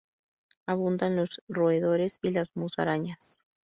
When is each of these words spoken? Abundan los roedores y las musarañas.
Abundan 0.65 1.15
los 1.15 1.43
roedores 1.47 2.17
y 2.23 2.31
las 2.31 2.55
musarañas. 2.55 3.37